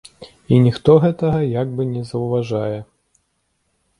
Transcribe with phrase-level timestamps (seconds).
[0.55, 2.79] І ніхто гэтага як бы не заўважае.